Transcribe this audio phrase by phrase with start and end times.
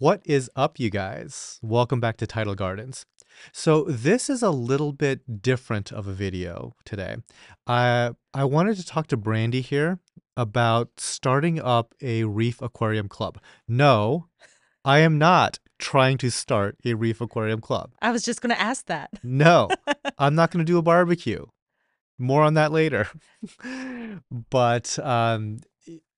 [0.00, 1.58] What is up, you guys?
[1.60, 3.04] Welcome back to Tidal Gardens.
[3.52, 7.16] So this is a little bit different of a video today.
[7.66, 9.98] I I wanted to talk to Brandi here
[10.38, 13.40] about starting up a reef aquarium club.
[13.68, 14.28] No,
[14.86, 17.92] I am not trying to start a reef aquarium club.
[18.00, 19.10] I was just going to ask that.
[19.22, 19.68] No,
[20.18, 21.44] I'm not going to do a barbecue.
[22.18, 23.06] More on that later.
[24.50, 25.58] but um,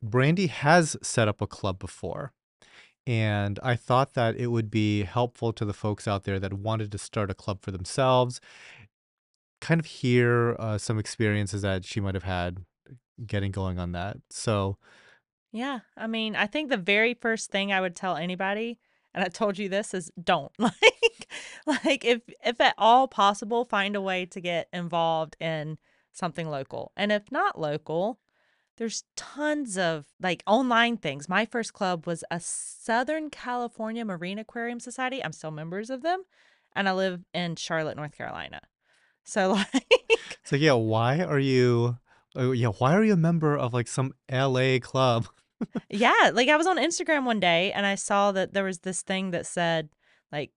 [0.04, 2.32] Brandi has set up a club before.
[3.06, 6.92] And I thought that it would be helpful to the folks out there that wanted
[6.92, 8.40] to start a club for themselves,
[9.60, 12.64] kind of hear uh, some experiences that she might have had
[13.26, 14.18] getting going on that.
[14.30, 14.78] So,
[15.52, 15.80] Yeah.
[15.96, 18.78] I mean, I think the very first thing I would tell anybody,
[19.14, 20.52] and I told you this, is don't.
[21.66, 25.78] Like, like if if at all possible, find a way to get involved in
[26.12, 26.92] something local.
[26.96, 28.18] And if not local,
[28.78, 31.28] there's tons of like online things.
[31.28, 35.22] My first club was a Southern California Marine Aquarium Society.
[35.22, 36.22] I'm still members of them,
[36.74, 38.60] and I live in Charlotte, North Carolina.
[39.24, 41.98] So like so yeah, why are you?
[42.36, 45.26] Uh, yeah, why are you a member of like some LA club?
[45.88, 49.00] Yeah, like I was on Instagram one day and I saw that there was this
[49.02, 49.90] thing that said
[50.32, 50.50] like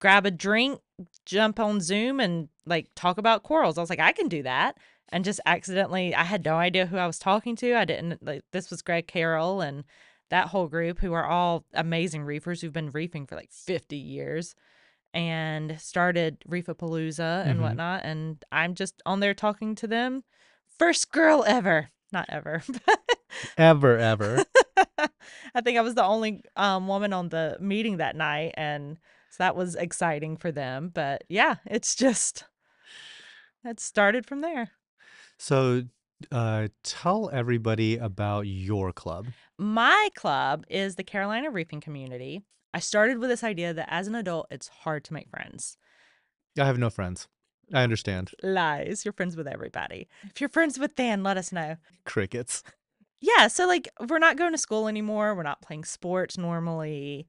[0.00, 0.80] grab a drink,
[1.24, 3.78] jump on Zoom and like talk about corals.
[3.78, 4.76] I was like, I can do that.
[5.10, 7.74] And just accidentally, I had no idea who I was talking to.
[7.74, 9.84] I didn't like this was Greg Carroll and
[10.30, 14.54] that whole group who are all amazing reefers who've been reefing for like 50 years
[15.14, 18.04] and started Reefapalooza and hmm whatnot.
[18.04, 20.24] And I'm just on there talking to them.
[20.78, 21.88] First girl ever.
[22.12, 22.62] Not ever.
[23.58, 24.44] Ever, ever.
[25.54, 28.98] I think I was the only um, woman on the meeting that night, and
[29.30, 30.90] so that was exciting for them.
[30.92, 32.44] But yeah, it's just
[33.64, 34.70] it started from there.
[35.38, 35.84] So,
[36.32, 39.26] uh, tell everybody about your club.
[39.56, 42.42] My club is the Carolina Reefing Community.
[42.74, 45.78] I started with this idea that as an adult, it's hard to make friends.
[46.58, 47.28] I have no friends.
[47.72, 48.32] I understand.
[48.42, 49.04] Lies.
[49.04, 50.08] You're friends with everybody.
[50.24, 51.76] If you're friends with Dan, let us know.
[52.04, 52.62] Crickets.
[53.20, 55.34] Yeah, so like we're not going to school anymore.
[55.34, 57.26] We're not playing sports normally.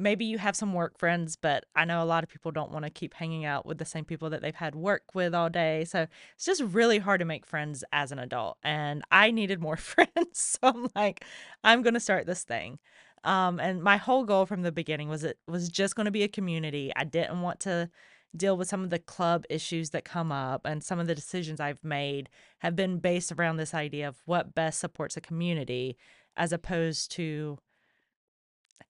[0.00, 2.84] Maybe you have some work friends, but I know a lot of people don't want
[2.84, 5.84] to keep hanging out with the same people that they've had work with all day.
[5.84, 8.56] So it's just really hard to make friends as an adult.
[8.62, 10.08] And I needed more friends.
[10.32, 11.24] So I'm like,
[11.62, 12.78] I'm going to start this thing.
[13.24, 16.22] Um, and my whole goal from the beginning was it was just going to be
[16.22, 16.90] a community.
[16.96, 17.90] I didn't want to
[18.36, 21.60] deal with some of the club issues that come up and some of the decisions
[21.60, 22.28] I've made
[22.60, 25.96] have been based around this idea of what best supports a community
[26.36, 27.58] as opposed to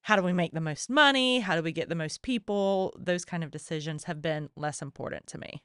[0.03, 1.41] how do we make the most money?
[1.41, 2.95] How do we get the most people?
[2.99, 5.63] Those kind of decisions have been less important to me.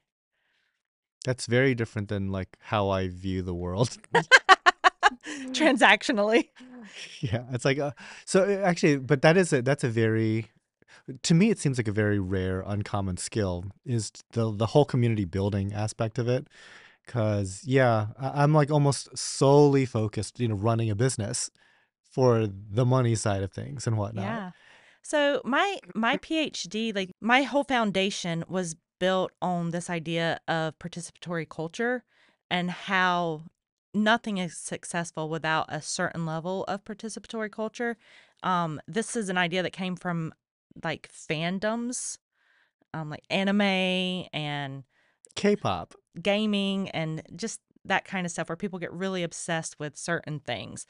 [1.24, 3.96] That's very different than like how I view the world.
[5.48, 6.50] Transactionally.
[7.20, 7.92] Yeah, it's like uh,
[8.24, 10.46] so uh, actually, but that is a that's a very
[11.22, 15.24] to me it seems like a very rare, uncommon skill is the the whole community
[15.24, 16.48] building aspect of it.
[17.06, 21.50] Cause yeah, I'm like almost solely focused, you know, running a business
[22.16, 24.24] for the money side of things and whatnot.
[24.24, 24.50] Yeah.
[25.02, 31.46] So my my PhD, like my whole foundation was built on this idea of participatory
[31.46, 32.04] culture
[32.50, 33.42] and how
[33.92, 37.98] nothing is successful without a certain level of participatory culture.
[38.42, 40.32] Um, this is an idea that came from
[40.82, 42.16] like fandoms,
[42.94, 43.60] um, like anime
[44.32, 44.84] and
[45.34, 45.94] K-pop.
[46.22, 50.86] gaming and just that kind of stuff where people get really obsessed with certain things.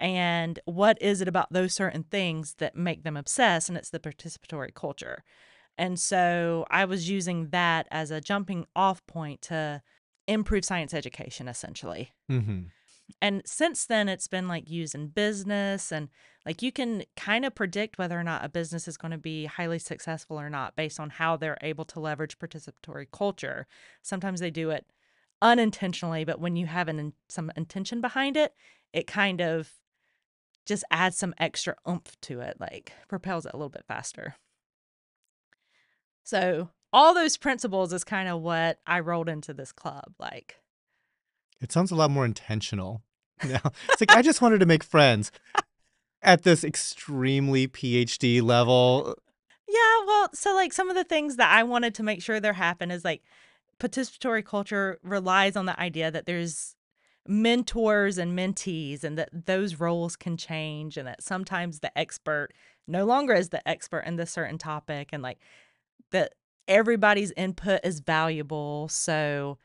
[0.00, 4.00] And what is it about those certain things that make them obsess And it's the
[4.00, 5.22] participatory culture.
[5.78, 9.82] And so I was using that as a jumping off point to
[10.28, 12.12] improve science education, essentially.
[12.28, 12.72] hmm
[13.20, 16.08] And since then, it's been like used in business, and
[16.46, 19.46] like you can kind of predict whether or not a business is going to be
[19.46, 23.66] highly successful or not based on how they're able to leverage participatory culture.
[24.02, 24.86] Sometimes they do it
[25.42, 28.54] unintentionally, but when you have an, in- some intention behind it,
[28.92, 29.72] it kind of
[30.64, 34.36] just adds some extra oomph to it, like propels it a little bit faster.
[36.22, 40.14] So, all those principles is kind of what I rolled into this club.
[40.18, 40.56] Like,
[41.60, 43.02] It sounds a lot more intentional.
[43.44, 45.32] Now it's like I just wanted to make friends
[46.22, 49.16] at this extremely PhD level.
[49.68, 52.52] Yeah, well, so like some of the things that I wanted to make sure there
[52.52, 53.22] happen is like
[53.80, 56.76] participatory culture relies on the idea that there's
[57.26, 62.50] mentors and mentees and that those roles can change and that sometimes the expert
[62.86, 65.38] no longer is the expert in the certain topic and like
[66.10, 66.34] that
[66.68, 68.88] everybody's input is valuable.
[68.88, 69.58] So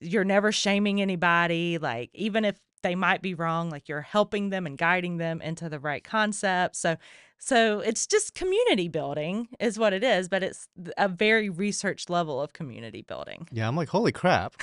[0.00, 1.78] you're never shaming anybody.
[1.78, 5.68] Like, even if they might be wrong, like you're helping them and guiding them into
[5.68, 6.76] the right concept.
[6.76, 6.96] So
[7.38, 12.40] So it's just community building is what it is, but it's a very research level
[12.40, 13.48] of community building.
[13.50, 14.54] Yeah, I'm like, holy crap.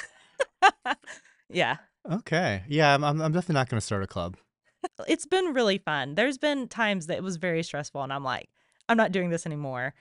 [1.50, 1.78] Yeah.
[2.12, 2.64] Okay.
[2.68, 4.38] Yeah, I'm, I'm I'm definitely not going to start a club.
[5.08, 6.16] It's been really fun.
[6.16, 8.50] There's been times that it was very stressful and I'm like,
[8.88, 9.94] I'm not doing this anymore.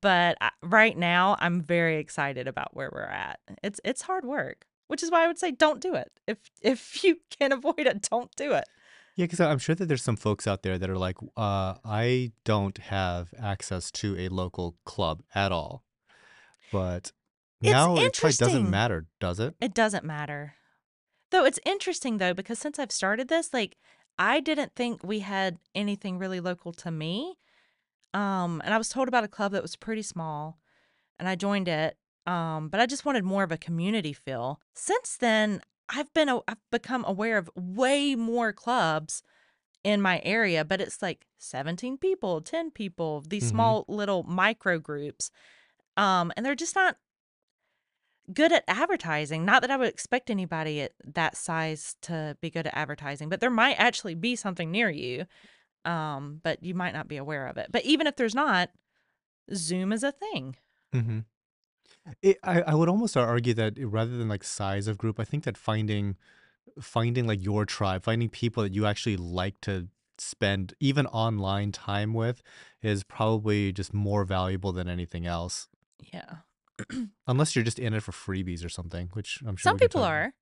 [0.00, 3.40] But I, right now, I'm very excited about where we're at.
[3.62, 6.10] It's it's hard work, which is why I would say don't do it.
[6.26, 8.64] If if you can avoid it, don't do it.
[9.16, 12.32] Yeah, because I'm sure that there's some folks out there that are like, uh, I
[12.44, 15.84] don't have access to a local club at all.
[16.72, 17.12] But
[17.60, 19.56] It's now it probably doesn't matter, does it?
[19.60, 20.54] It doesn't matter.
[21.30, 23.76] Though it's interesting though because since I've started this, like
[24.18, 27.36] I didn't think we had anything really local to me.
[28.14, 30.58] Um and I was told about a club that was pretty small
[31.18, 31.96] and I joined it.
[32.26, 34.60] Um but I just wanted more of a community feel.
[34.74, 39.22] Since then, I've been a, I've become aware of way more clubs
[39.84, 44.78] in my area, but it's like 17 people, 10 people, these hmm small little micro
[44.78, 45.30] groups.
[45.96, 46.96] Um and they're just not
[48.32, 49.44] good at advertising.
[49.44, 53.40] Not that I would expect anybody at that size to be good at advertising, but
[53.40, 55.26] there might actually be something near you.
[55.84, 57.68] Um, but you might not be aware of it.
[57.70, 58.70] But even if there's not,
[59.54, 60.56] Zoom is a thing.
[60.92, 61.20] hmm
[62.22, 65.44] It, I, I would almost argue that rather than like size of group, I think
[65.44, 66.16] that finding
[66.80, 69.88] finding like your tribe, finding people that you actually like to
[70.18, 72.42] spend even online time with
[72.82, 75.68] is probably just more valuable than anything else.
[76.12, 76.36] Yeah.
[77.26, 80.32] Unless you're just in it for freebies or something, which I'm sure Some people are,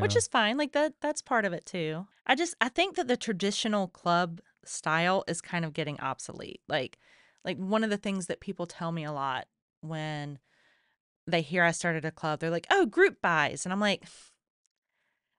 [0.00, 0.56] which is fine.
[0.56, 2.06] Like that that's part of it too.
[2.26, 6.60] I just I think that the traditional club style is kind of getting obsolete.
[6.68, 6.98] Like
[7.44, 9.46] like one of the things that people tell me a lot
[9.80, 10.38] when
[11.26, 14.04] they hear I started a club, they're like, "Oh, group buys." And I'm like,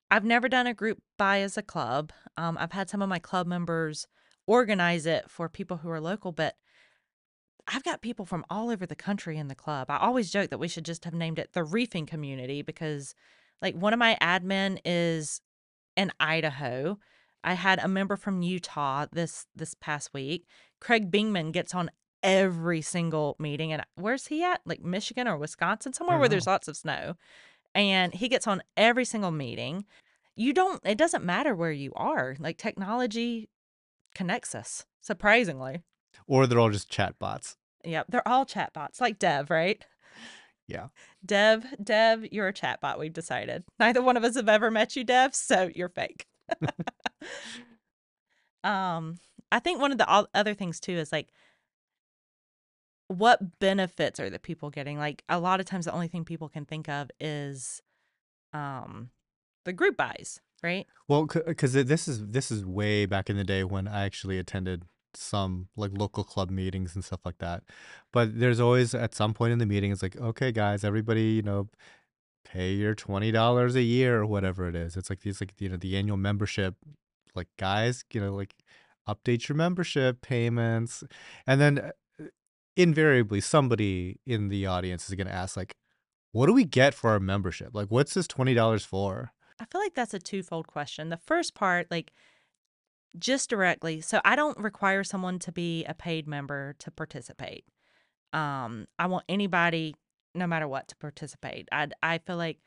[0.10, 2.12] I've never done a group buy as a club.
[2.38, 4.07] Um, I've had some of my club members
[4.48, 6.56] organize it for people who are local, but
[7.68, 9.90] I've got people from all over the country in the club.
[9.90, 13.16] I always joke that we should just have named it the reefing community because,
[13.62, 15.42] like, one of my admin is
[15.98, 17.00] in Idaho.
[17.44, 20.48] I had a member from Utah this this past week.
[20.80, 21.92] Craig Bingman gets on
[22.22, 24.62] every single meeting, and where's he at?
[24.66, 26.52] Like Michigan or Wisconsin, somewhere where there's mm-hmm.
[26.52, 27.16] lots of snow
[27.76, 29.86] and he gets on every single meeting.
[30.36, 32.36] You don't it doesn't matter where you are.
[32.40, 33.50] Like technology
[34.16, 35.84] connects us, surprisingly.
[36.28, 37.58] Or they're all just chat bots.
[37.84, 39.84] Yep, they're all chatbots, like Dev, right?
[40.68, 40.88] Yeah.
[41.24, 43.64] Dev, Dev, you're a chatbot, we've decided.
[43.80, 46.26] Neither one of us have ever met you, Dev, so you're fake.
[48.64, 49.18] um,
[49.52, 51.30] I think one of the other things too is like
[53.08, 54.98] what benefits are the people getting?
[54.98, 57.82] Like a lot of times the only thing people can think of is
[58.54, 59.10] um
[59.66, 60.88] the group buys, right?
[61.08, 64.84] Well, because this is this is way back in the day when I actually attended
[65.18, 67.64] some like local club meetings and stuff like that.
[68.12, 71.42] But there's always at some point in the meeting, it's like, okay, guys, everybody, you
[71.42, 71.70] know,
[72.46, 74.96] pay your twenty dollars a year or whatever it is.
[74.96, 76.76] It's like these like you know the annual membership.
[77.34, 78.56] Like guys, you know, like
[79.10, 81.04] update your membership payments,
[81.46, 82.26] and then uh,
[82.78, 85.76] invariably somebody in the audience is going to ask like,
[86.32, 87.70] what do we get for our membership?
[87.74, 89.32] Like, what's this twenty dollars for?
[89.60, 91.10] I feel like that's a twofold question.
[91.10, 92.12] The first part, like
[93.20, 97.66] just directly, so I don't require someone to be a paid member to participate.
[98.34, 99.95] Um, I want anybody,
[100.34, 101.68] no matter what, to participate.
[101.72, 102.60] I I feel like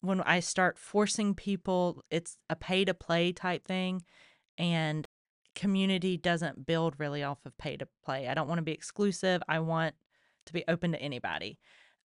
[0.00, 4.02] when I start forcing people, it's a pay to play type thing,
[4.58, 5.06] and
[5.54, 8.28] community doesn't build really off of pay to play.
[8.28, 9.42] I don't want to be exclusive.
[9.48, 9.94] I want
[10.46, 11.58] to be open to anybody.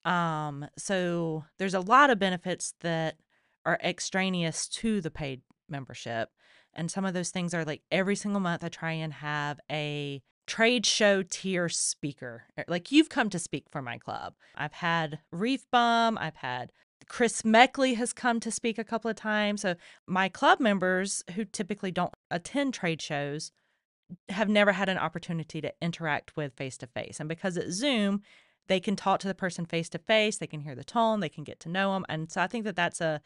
[0.04, 3.16] Um, so there's a lot of benefits that
[3.64, 6.30] are extraneous to the paid membership.
[6.74, 10.22] And some of those things are like every single month I try and have a
[10.46, 12.44] trade show tier speaker.
[12.58, 14.34] Er, Like you've come to speak for my club.
[14.54, 16.72] I've had Reef Bum, I've had
[17.08, 19.62] Chris Meckley has come to speak a couple of times.
[19.62, 19.74] So
[20.06, 23.50] my club members who typically don't attend trade shows
[24.28, 27.20] have never had an opportunity to interact with face to face.
[27.20, 28.22] And because it's Zoom,
[28.68, 31.28] they can talk to the person face to face, they can hear the tone, they
[31.28, 32.04] can get to know them.
[32.08, 33.20] And so I think that that's a,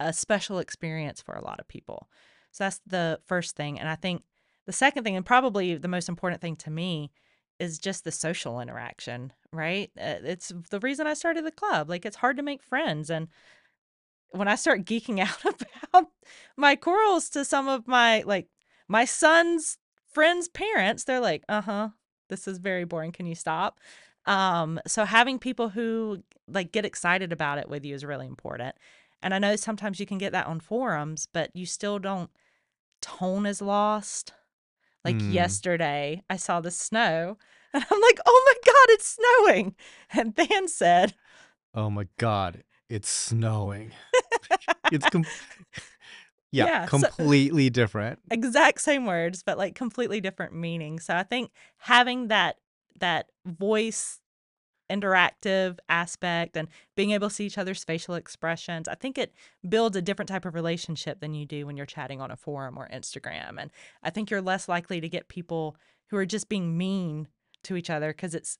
[0.00, 2.08] a special experience for a lot of people.
[2.50, 3.78] So that's the first thing.
[3.78, 4.22] And I think
[4.66, 7.10] the second thing, and probably the most important thing to me,
[7.58, 9.90] is just the social interaction, right?
[9.98, 11.88] Uh, It's the reason I started the club.
[11.88, 13.10] Like, it's hard to make friends.
[13.10, 13.28] And
[14.30, 16.10] when I start geeking out about
[16.56, 18.48] my corals to some of my, like,
[18.88, 21.88] my son's friends' parents, they're like, uh huh,
[22.28, 23.12] this is very boring.
[23.12, 23.80] Can you stop?
[24.26, 28.76] Um, so having people who like get excited about it with you is really important.
[29.22, 32.30] And I know sometimes you can get that on forums, but you still don't
[33.02, 34.32] tone is lost.
[35.04, 35.32] Like Hmm.
[35.32, 37.38] yesterday, I saw the snow
[37.74, 39.74] and I'm like, oh my God, it's snowing.
[40.12, 41.14] And Dan said,
[41.74, 43.92] Oh my God, it's snowing.
[44.90, 45.24] it's com-
[46.52, 48.20] yeah, Yeah, so- completely different.
[48.30, 50.98] exact same words, but like completely different meaning.
[50.98, 52.56] So I think having that
[53.00, 54.18] that voice
[54.90, 59.34] interactive aspect and being able to see each other's facial expressions, I think it
[59.68, 62.78] builds a different type of relationship than you do when you're chatting on a forum
[62.78, 63.60] or Instagram.
[63.60, 63.70] And
[64.02, 65.76] I think you're less likely to get people
[66.10, 67.28] who are just being mean
[67.64, 68.58] to each other because it's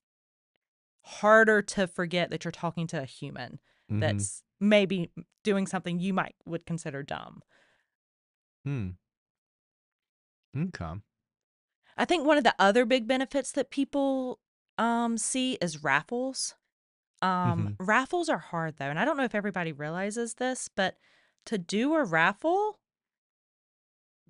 [1.03, 3.59] harder to forget that you're talking to a human
[3.91, 4.01] Mhm.
[4.01, 5.11] that's maybe
[5.45, 7.43] doing something you might would consider dumb.
[8.65, 8.91] Hmm.
[10.57, 11.01] Okay.
[11.97, 14.41] I think one of the other big benefits that people
[14.79, 16.55] um see is raffles.
[17.21, 20.97] Um raffles are hard though, and I don't know if everybody realizes this, but
[21.47, 22.79] to do a raffle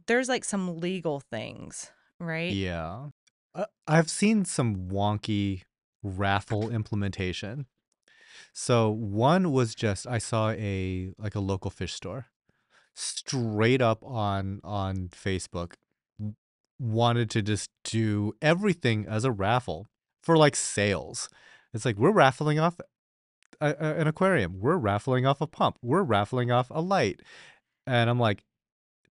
[0.07, 2.53] there's like some legal things, right?
[2.53, 3.09] Yeah.
[3.55, 5.63] Uh, I've seen some wonky
[6.03, 7.67] raffle implementation.
[8.53, 12.27] So one was just I saw a like a local fish store
[12.95, 15.75] straight up on on Facebook
[16.19, 16.35] w-
[16.81, 19.87] wanted to just do everything as a raffle
[20.29, 21.31] for like sales.
[21.73, 22.79] It's like we're raffling off
[23.63, 24.61] a, a- an aquarium.
[24.61, 25.79] We're raffling off a pump.
[25.83, 27.21] We're raffling off a light.
[27.87, 28.45] And I'm like,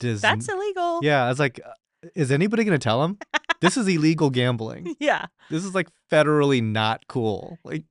[0.01, 1.01] does That's illegal.
[1.03, 3.19] yeah, I was like, "Uh, is anybody to tell him?
[3.63, 4.95] This is illegal gambling.
[5.01, 5.27] Yeah.
[5.51, 7.59] This is like federally not cool.
[7.65, 7.85] Like,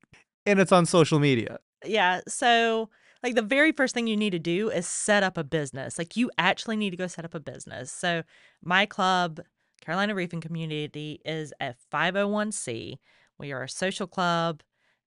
[0.46, 1.58] and it's on social media.
[1.84, 2.22] Yeah.
[2.28, 2.90] So,
[3.24, 5.98] like, the very first thing you need to do is set up a business.
[5.98, 7.92] Like, you actually need to go set up a business.
[7.92, 8.22] So,
[8.64, 9.42] my club,
[9.82, 12.98] Carolina Reefing Community, is a 501c.
[13.40, 14.64] We are a social club,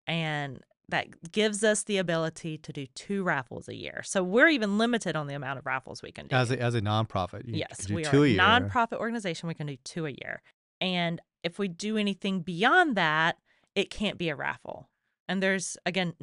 [0.06, 4.02] and that gives us the ability to do two raffles a year.
[4.04, 6.36] So, we're even limited on the amount of raffles we can do.
[6.36, 9.48] As a, as a nonprofit, you Yes, can do we are a a nonprofit organization.
[9.48, 10.42] We can do two a year.
[10.80, 13.36] And if we do anything beyond that,
[13.74, 14.88] it can't be a raffle.
[15.28, 16.14] And there's, again,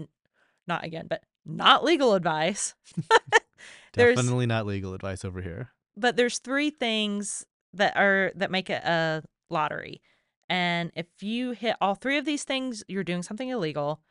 [0.67, 2.75] not again, but not legal advice.
[3.93, 5.69] there's- Definitely not legal advice over here.
[5.95, 10.01] But there's three things that are that make it a lottery.
[10.49, 14.01] And if you hit all three of these things, you're doing something illegal.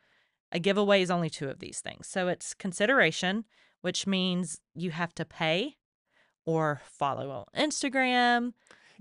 [0.51, 2.07] A giveaway is only two of these things.
[2.07, 3.45] So it's consideration,
[3.81, 5.77] which means you have to pay
[6.45, 8.53] or follow on Instagram.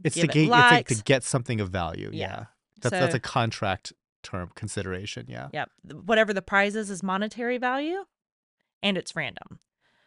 [0.03, 2.11] It's to it get it's like to get something of value.
[2.13, 2.29] Yeah.
[2.29, 2.45] Yeah.
[2.81, 5.27] That's that's a contract term consideration.
[5.29, 5.49] Yeah.
[5.53, 5.71] Yep.
[5.89, 8.05] th- Whatever the prize is, is monetary value
[8.83, 9.61] and it's random.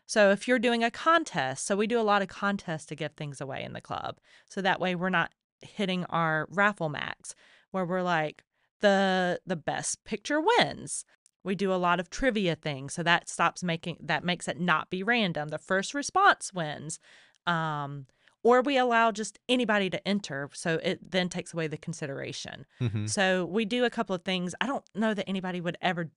[0.10, 3.12] So if you're doing a contest, so we do a lot of contests to give
[3.12, 4.18] things away in the club.
[4.50, 7.36] So that way we're not hitting our raffle max
[7.70, 8.44] where we're like
[8.82, 11.06] the the best picture wins.
[11.44, 12.96] We do a lot of trivia things.
[12.96, 15.50] So that stops making that makes it not be random.
[15.50, 17.00] The first response wins.
[17.46, 18.08] Um
[18.42, 22.66] or we allow just anybody to enter so it then takes away the consideration.
[22.80, 24.56] hmm So we do a couple of things.
[24.60, 26.10] I don't know that anybody would ever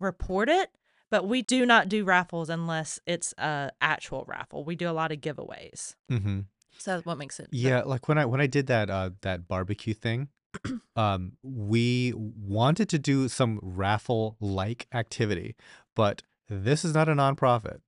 [0.00, 0.70] report it,
[1.12, 4.64] but we do not do raffles unless it's a actual raffle.
[4.64, 5.94] We do a lot of giveaways.
[6.08, 6.40] hmm
[6.78, 7.50] So that's what makes it.
[7.50, 10.28] the- Yeah, like when I when I did that uh that barbecue thing,
[10.96, 15.54] um we wanted to do some raffle like activity,
[15.94, 17.78] but this is not a nonprofit.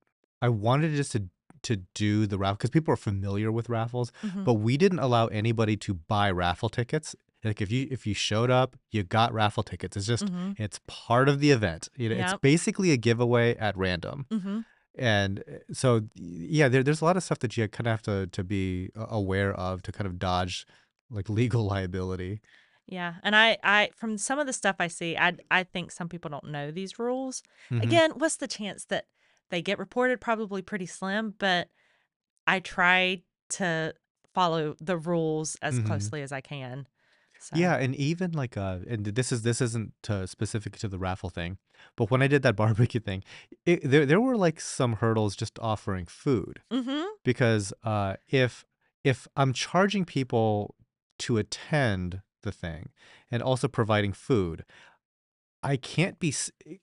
[0.41, 1.23] I wanted just to
[1.69, 4.43] to do the raffle because people are familiar with raffles, Mhm.
[4.45, 7.15] but we didn't allow anybody to buy raffle tickets.
[7.45, 9.95] Like if you if you showed up, you got raffle tickets.
[9.95, 10.59] It's just Mhm.
[10.59, 11.87] it's part of the event.
[11.95, 14.25] You know, it's basically a giveaway at random.
[14.31, 14.65] Mhm.
[14.97, 18.01] And uh, so, yeah, there, there's a lot of stuff that you kind of have
[18.03, 20.65] to, to be aware of to kind of dodge
[21.09, 22.41] like legal liability.
[22.87, 26.07] Yeah, and I, I from some of the stuff I see, I, I think some
[26.09, 27.43] people don't know these rules.
[27.71, 27.83] Mhm.
[27.83, 29.05] Again, what's the chance that
[29.51, 30.21] they get reported?
[30.21, 31.69] Probably pretty slim, but
[32.47, 33.93] I try to
[34.33, 35.85] follow the rules as Mhm.
[35.87, 36.87] closely as I can.
[37.39, 37.55] So.
[37.57, 41.29] Yeah, and even like uh, and this is this isn't uh, specific to the raffle
[41.29, 41.57] thing,
[41.95, 43.23] but when I did that barbecue thing,
[43.65, 47.03] it, there there were like some hurdles just offering food Mm-hmm.
[47.23, 48.65] because uh, if
[49.03, 50.75] if I'm charging people
[51.19, 52.89] to attend the thing
[53.31, 54.65] and also providing food,
[55.61, 56.33] I can't be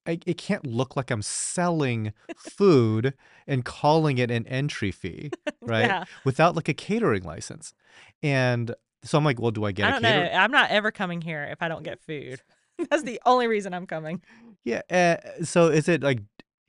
[0.06, 3.14] I, it can't look like I'm selling food
[3.46, 5.30] and calling it an entry fee,
[5.62, 5.86] right?
[5.86, 6.04] Yeah.
[6.24, 7.74] Without like a catering license.
[8.22, 10.30] And so I'm like, well, do I get I a don't know.
[10.32, 12.40] I'm not ever coming here if I don't get food.
[12.90, 14.22] That's the only reason I'm coming.
[14.64, 14.82] Yeah.
[14.90, 16.20] Uh, so is it like,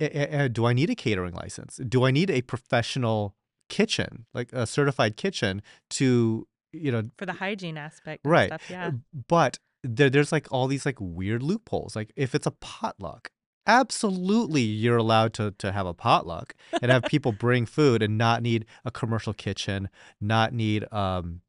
[0.02, 1.78] uh, uh, do I need a catering license?
[1.88, 3.36] Do I need a professional
[3.70, 5.62] kitchen, like a certified kitchen
[5.92, 8.50] to, you know, For the hygiene aspect right.
[8.50, 8.92] stuff, yeah.
[9.28, 11.96] But there, there's like all these like weird loopholes.
[11.96, 13.30] Like if it's a potluck,
[13.66, 18.42] absolutely you're allowed to, to have a potluck and have people bring food and not
[18.42, 19.88] need a commercial kitchen,
[20.20, 21.42] not need, um,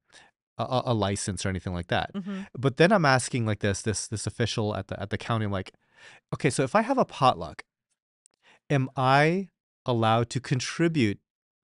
[0.59, 2.11] a, a license or anything like that.
[2.15, 5.45] hmm But then I'm asking like this this this official at the at the county
[5.47, 5.73] I'm like,
[6.35, 7.65] "Okay, so if I have a potluck,
[8.71, 9.49] am I
[9.87, 11.19] allowed to contribute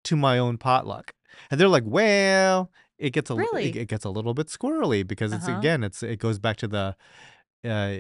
[0.06, 1.14] to my own potluck?"
[1.50, 3.70] And they're like, "Well, it gets a Really?
[3.78, 5.58] it gets a little bit squirrely because it's huh.
[5.58, 6.96] again it's it goes back to the
[7.66, 7.98] uh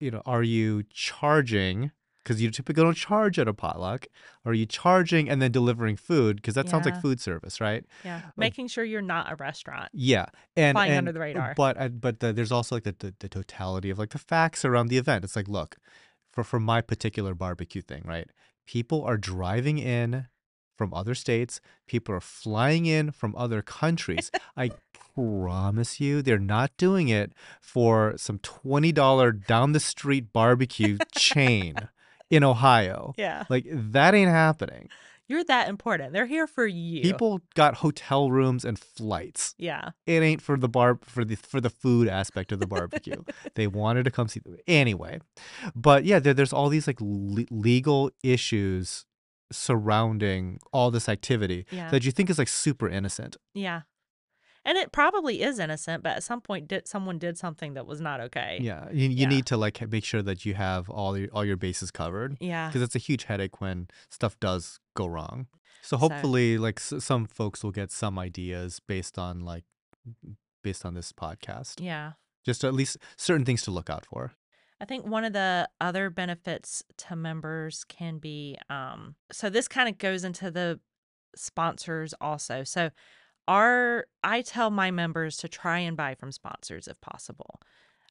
[0.00, 1.90] you know, are you charging
[2.26, 4.08] because you typically don't charge at a potluck.
[4.44, 6.36] Are you charging and then delivering food?
[6.36, 7.84] Because that sounds like food service, right?
[8.04, 8.16] Yeah.
[8.16, 11.54] Uh, Making sure you're not a restaurant yeah, and flying under the radar.
[11.56, 14.88] but but the, there's also like the, the the totality of like the facts around
[14.88, 15.24] the event.
[15.24, 15.76] It's like, look,
[16.32, 18.28] for for my particular barbecue thing, right?
[18.66, 20.26] People are driving in
[20.76, 21.60] from other states.
[21.86, 24.32] People are flying in from other countries.
[24.56, 24.72] I
[25.14, 31.88] promise you, they're not doing it for some twenty dollar down the street barbecue chain
[32.30, 33.14] in Ohio.
[33.16, 33.44] Yeah.
[33.48, 34.88] Like that ain't happening.
[35.28, 36.12] You're that important.
[36.12, 37.02] They're here for you.
[37.02, 39.56] People got hotel rooms and flights.
[39.58, 39.90] Yeah.
[40.06, 43.24] it ain't for the bar for the for the food aspect of the barbecue.
[43.56, 45.18] they wanted to come see the anyway.
[45.74, 49.04] But yeah, there, there's all these like le- legal issues
[49.50, 51.90] surrounding all this activity Yeah.
[51.90, 53.36] that you think is like super innocent.
[53.54, 53.82] Yeah.
[54.66, 58.00] And it probably is innocent, but at some point did someone did something that was
[58.00, 58.58] not okay.
[58.60, 59.28] Yeah, you, you Yeah.
[59.28, 62.66] need to like make sure that you have all your all your bases covered Yeah.
[62.68, 65.46] because it's a huge headache when stuff does go wrong.
[65.82, 69.64] So So- hopefully, like s- some folks will get some ideas based on like
[70.62, 71.80] based on this podcast.
[71.80, 72.12] Yeah.
[72.44, 74.32] Just at least certain things to look out for.
[74.80, 79.88] I think one of the other benefits to members can be um so this kind
[79.88, 80.80] of goes into the
[81.36, 82.64] sponsors also.
[82.64, 82.90] So
[83.48, 87.60] our I tell my members to try and buy from sponsors if possible.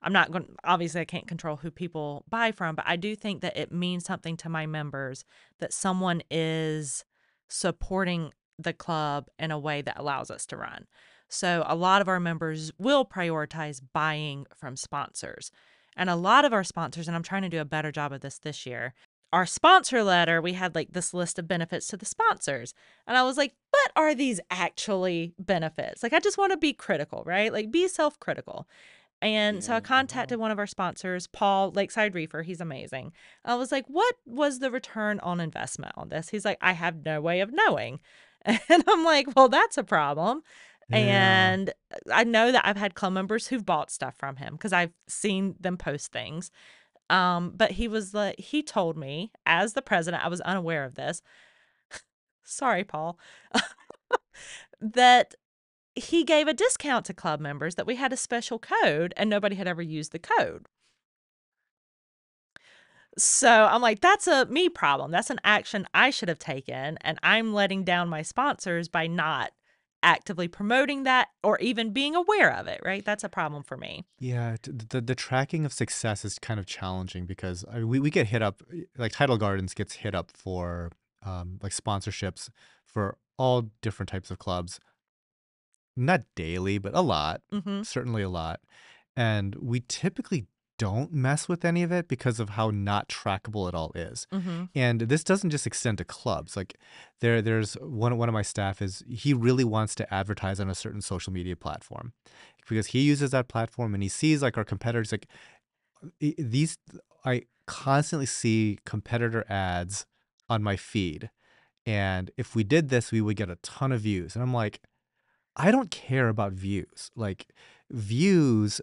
[0.01, 3.41] I'm not going obviously I can't control who people buy from, but I do think
[3.41, 5.25] that it means something to my members
[5.59, 7.05] that someone is
[7.47, 10.85] supporting the club in a way that allows us to run.
[11.27, 15.51] So a lot of our members will prioritize buying from sponsors.
[15.97, 18.21] And a lot of our sponsors, and I'm trying to do a better job of
[18.21, 18.93] this this year,
[19.35, 22.73] our sponsor letter, we had like this list of benefits to the sponsors.
[23.05, 26.01] And I was like, but are these actually benefits?
[26.01, 27.51] Like, I just want to be critical, right?
[27.51, 28.65] Like, be self critical.
[29.21, 29.85] And so I mm-hmm.
[29.85, 32.43] contacted one of our sponsors, Paul Lakeside Reefer.
[32.43, 33.11] He's amazing.
[33.43, 36.29] I was like, what was the return on investment on this?
[36.29, 37.99] He's like, I have no way of knowing.
[38.69, 40.43] And I'm like, well, that's a problem.
[40.91, 40.97] Yeah.
[40.97, 44.71] And uh, I know that I've had club members who've bought stuff from him because
[44.71, 46.51] I've seen them post things.
[47.09, 50.95] Um, but he was like, he told me as the president, I was unaware of
[50.95, 51.21] this.
[52.43, 53.19] Sorry, Paul.
[54.81, 55.35] that
[55.95, 59.55] he gave a discount to club members that we had a special code and nobody
[59.55, 60.65] had ever used the code.
[63.17, 65.11] So I'm like, that's a me problem.
[65.11, 66.97] That's an action I should have taken.
[67.01, 69.51] And I'm letting down my sponsors by not
[70.05, 73.03] actively promoting that or even being aware of it, right?
[73.03, 74.05] That's a problem for me.
[74.19, 78.27] Yeah, the the tracking of success is kind of challenging because I, we we get
[78.27, 78.61] hit up
[78.97, 80.91] like Tidal Gardens gets hit up for
[81.23, 82.49] um like sponsorships
[82.85, 84.79] for all different types of clubs.
[85.97, 88.59] Not daily, but a lot, hmm certainly a lot.
[89.15, 90.45] And we typically
[90.77, 94.27] don't mess with any of it because of how not trackable it all is.
[94.31, 96.55] hmm And this doesn't just extend to clubs.
[96.57, 96.77] Like
[97.21, 100.75] there there's one one of my staff is he really wants to advertise on a
[100.75, 102.13] certain social media platform
[102.67, 105.27] because he uses that platform and he sees like our competitors like
[106.19, 106.77] these
[107.23, 110.05] I constantly see competitor ads
[110.49, 111.29] on my feed.
[111.85, 114.35] And if we did this, we would get a ton of views.
[114.35, 114.81] And I'm like,
[115.55, 117.11] I don't care about views.
[117.15, 117.47] Like
[117.89, 118.81] views,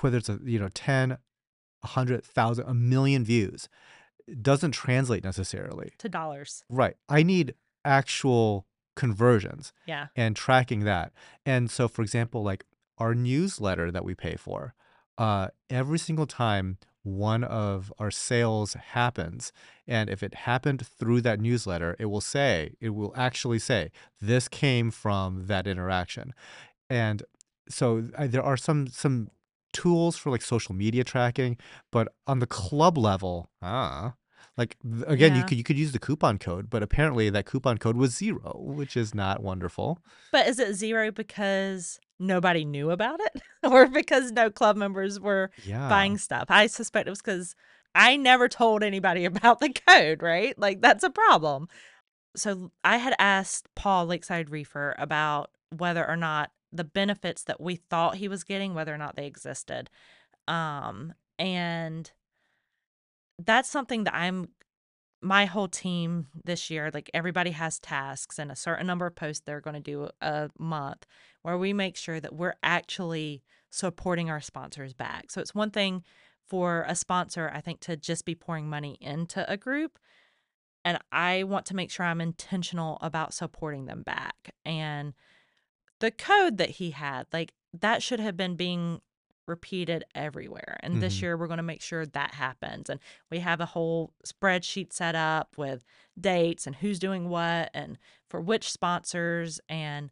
[0.00, 1.12] whether it's a you know 10,
[1.82, 3.68] a hundred thousand, a million views,
[4.40, 5.92] doesn't translate necessarily.
[5.98, 6.64] To dollars.
[6.68, 6.96] Right.
[7.08, 8.66] I need actual
[8.96, 10.06] conversions Yeah.
[10.16, 11.12] and tracking that.
[11.44, 12.64] And so, for example, like
[12.98, 14.74] our newsletter that we pay for,
[15.18, 19.52] uh, every single time one of our sales happens,
[19.86, 23.90] and if it happened through that newsletter, it will say, it will actually say,
[24.22, 26.32] this came from that interaction.
[26.88, 27.22] And
[27.68, 29.28] so I, there are some some
[29.74, 31.58] tools for like social media tracking,
[31.92, 34.14] but on the club level, ah,
[34.56, 35.44] like th- again, you Yeah.
[35.46, 38.96] could you could use the coupon code, but apparently that coupon code was zero, which
[38.96, 39.98] is not wonderful.
[40.32, 45.50] But is it zero because nobody knew about it or because no club members were
[45.66, 45.88] Yeah.
[45.88, 46.46] buying stuff?
[46.48, 47.54] I suspect it was because
[47.94, 50.58] I never told anybody about the code, right?
[50.58, 51.68] Like that's a problem.
[52.36, 57.76] So I had asked Paul Lakeside Reefer about whether or not the benefits that we
[57.76, 59.88] thought he was getting, whether or not they existed.
[60.48, 62.10] Um, and
[63.38, 64.48] that's something that I'm
[65.22, 69.42] my whole team this year, like everybody has tasks and a certain number of posts
[69.46, 71.06] they're going to do a month.
[71.42, 75.30] where we make sure that we're actually supporting our sponsors back.
[75.30, 76.02] So it's one thing
[76.46, 79.98] for a sponsor, I think, to just be pouring money into a group.
[80.84, 84.54] And I want to make sure I'm intentional about supporting them back.
[84.64, 85.14] And
[86.04, 89.00] the code that he had, like that should have been being
[89.46, 90.78] repeated everywhere.
[90.80, 91.22] And this Mhm.
[91.22, 92.88] year we're going to make sure that happens.
[92.88, 92.98] And
[93.30, 95.84] we have a whole spreadsheet set up with
[96.18, 97.98] dates and who's doing what and
[98.30, 99.60] for which sponsors.
[99.68, 100.10] And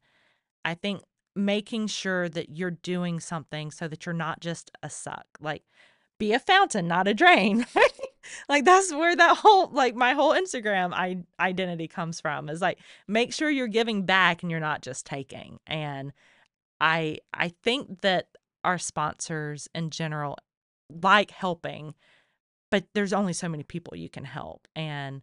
[0.65, 1.03] I think
[1.35, 5.27] making sure that you're doing something so that you're not just a suck.
[5.41, 5.63] Like
[6.19, 7.67] be a fountain, not a drain.
[8.49, 12.79] like that's where that whole like my whole Instagram I, identity comes from is like
[13.09, 15.59] make sure you're giving back and you're not just taking.
[15.67, 16.13] And
[16.81, 18.29] I I think that
[18.65, 20.37] our sponsors in general
[21.03, 21.95] like helping,
[22.71, 24.69] but there's only so many people you can help.
[24.75, 25.23] And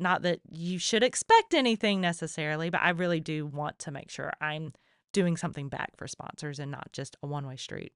[0.00, 4.32] not that you should expect anything necessarily, but I really do want to make sure
[4.40, 4.72] I'm
[5.12, 7.92] doing something back for sponsors and not just a one way street.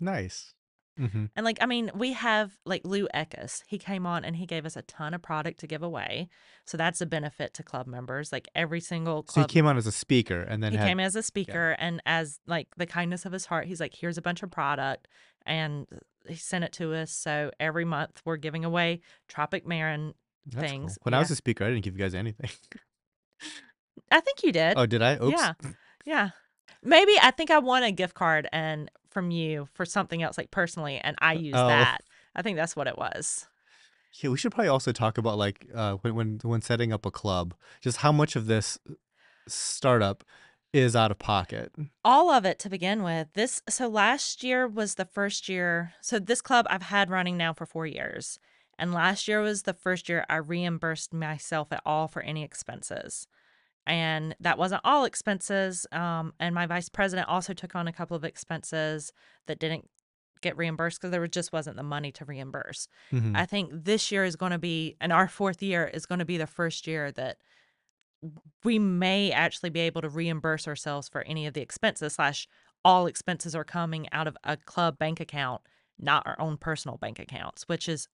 [0.00, 0.54] Nice.
[0.96, 3.62] Hmm And like, I mean, we have like Lou Ekus.
[3.66, 6.28] He came on and he gave us a ton of product to give away.
[6.66, 8.30] So that's a benefit to club members.
[8.32, 11.00] Like every single So he came on as a speaker and then he had came
[11.00, 14.22] as a speaker and as like the kindness of his heart, he's like, here's a
[14.22, 15.08] bunch of product
[15.46, 15.86] and
[16.28, 17.10] he sent it to us.
[17.10, 20.14] So every month we're giving away Tropic Marin
[20.46, 20.68] That's cool.
[20.68, 20.98] things.
[21.02, 22.50] When I was a speaker, I didn't give you guys anything.
[24.10, 24.74] I think you did.
[24.76, 25.16] oh, did I?
[25.16, 25.32] Oops.
[25.36, 25.52] Yeah.
[26.04, 26.30] Yeah.
[26.82, 30.50] Maybe I think I won a gift card and from you for something else like
[30.50, 31.68] personally and I use Oh.
[31.68, 32.00] that.
[32.34, 33.46] I think that's what it was.
[34.20, 37.10] Yeah, we should probably also talk about like uh, when when when setting up a
[37.10, 38.78] club, just how much of this
[39.48, 40.24] startup
[40.72, 41.70] is out of pocket.
[42.04, 43.28] all of it to begin with.
[43.34, 45.92] This so last year was the first year.
[46.00, 48.38] So this club I've had running now for 4 years.
[48.78, 53.26] And last year was the first year I reimbursed myself at all for any expenses.
[53.86, 55.86] And that wasn't all expenses.
[55.92, 59.12] Um, and my vice president also took on a couple of expenses
[59.46, 59.88] that didn't
[60.40, 62.88] get reimbursed because there just wasn't the money to reimburse.
[63.12, 63.36] Mhm.
[63.36, 66.24] I think this year is going to be, and our fourth year is going to
[66.24, 67.38] be the first year that
[68.64, 72.48] we may actually be able to reimburse ourselves for any of the expenses slash
[72.84, 75.62] all expenses are coming out of a club bank account
[75.98, 78.08] not our own personal bank accounts which is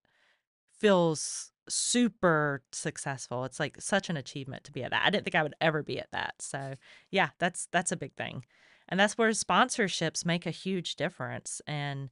[0.79, 3.45] feels super successful.
[3.45, 5.05] It's like such an achievement to be at that.
[5.05, 6.35] I didn't think i would ever be at that.
[6.41, 6.75] So
[7.11, 8.45] yeah that's that's a big thing.
[8.89, 11.61] And that's where sponsorships make a huge difference.
[11.67, 12.09] And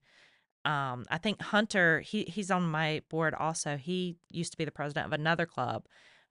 [0.66, 3.76] um, I think Hunter, he he's on my board also.
[3.76, 5.84] He used to be the president of another club,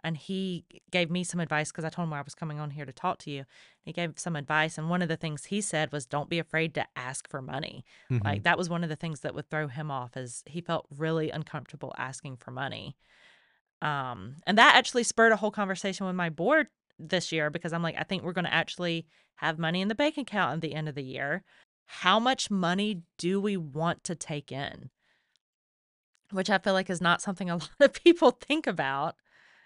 [0.05, 2.85] and he gave me some advice because I told him I was coming on here
[2.85, 3.45] to talk to you.
[3.81, 6.75] He gave some advice, and one of the things he said was, "Don't be afraid
[6.75, 8.23] to ask for money." Mhm.
[8.23, 10.85] Like that was one of the things that would throw him off, is he felt
[10.95, 12.95] really uncomfortable asking for money.
[13.81, 16.67] Um, and that actually spurred a whole conversation with my board
[16.99, 19.95] this year because I'm like, I think we're going to actually have money in the
[19.95, 21.43] bank account at the end of the year.
[21.87, 24.91] How much money do we want to take in?
[26.31, 29.15] Which I feel like is not something a lot of people think about.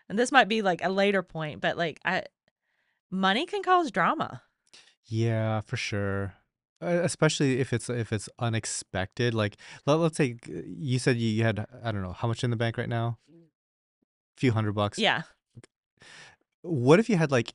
[0.10, 2.24] And this might be like a later point, but like I
[3.12, 4.41] money can cause drama.
[5.06, 6.34] Yeah, for sure.
[6.82, 9.34] Uh, especially if it's if it's unexpected.
[9.34, 12.56] Like let, let's say you said you had I don't know how much in the
[12.56, 13.17] bank right now.
[13.30, 14.98] A few hundred bucks.
[14.98, 15.24] Yeah.
[16.62, 17.54] What if you had like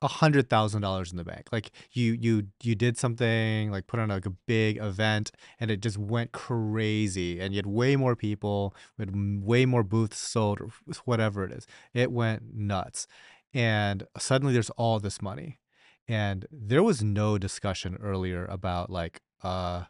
[0.00, 1.48] a hundred thousand dollars in the bank?
[1.50, 5.80] Like you you you did something like put on like a big event and it
[5.80, 9.10] just went crazy and you had way more people, had
[9.42, 10.68] way more booths sold, or
[11.04, 11.66] whatever it is.
[11.94, 13.06] It went nuts,
[13.52, 15.58] and suddenly there's all this money,
[16.06, 19.84] and there was no discussion earlier about like uh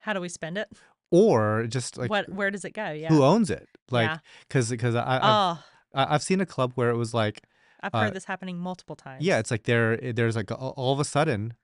[0.00, 0.68] How do we spend it?
[1.14, 2.90] or just like what where does it go?
[2.90, 3.08] Yeah.
[3.08, 4.18] who owns it like Yeah.
[4.48, 7.42] because because I I've, oh, I- I've seen a club where it was like
[7.82, 9.24] I've uh, heard this happening multiple times.
[9.24, 11.54] Yeah, it's like there there's like all of a sudden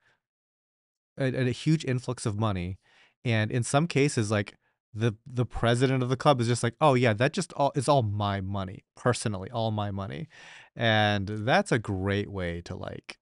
[1.17, 2.77] a, a huge influx of money,
[3.25, 4.55] and in some cases, like
[4.93, 7.87] the the president of the club is just like, oh yeah, that just all is
[7.87, 10.27] all my money personally, all my money,
[10.75, 13.17] and that's a great way to like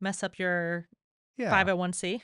[0.00, 0.88] Mess up your
[1.36, 2.20] yeah, 501c,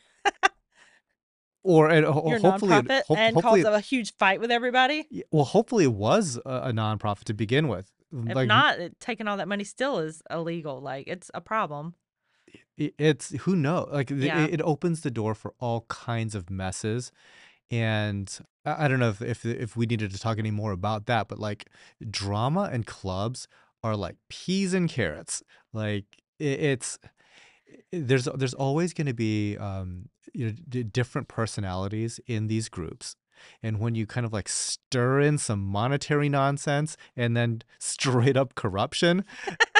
[1.62, 5.06] or and ho- your hopefully it- nonprofit, and hopefully it- a huge fight with everybody.
[5.30, 7.90] well hopefully it was a, a nonprofit to begin with.
[8.12, 10.80] If Like not, taking all that money still is illegal.
[10.80, 11.94] Like it's a problem.
[12.78, 14.44] it's who knows like Yeah.
[14.44, 17.10] it, it opens the door for all kinds of messes
[17.70, 21.06] and I, I don't know if, if if we needed to talk any more about
[21.06, 21.66] that but like
[22.08, 23.48] drama and clubs
[23.82, 25.42] are like peas and carrots
[25.72, 26.04] like
[26.38, 26.98] it, it's
[27.92, 33.16] there's there's always going to be um you know d- different personalities in these groups
[33.62, 38.54] and when you kind of like stir in some monetary nonsense and then straight up
[38.54, 39.24] corruption